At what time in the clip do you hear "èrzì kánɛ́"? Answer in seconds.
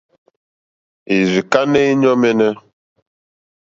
1.15-1.83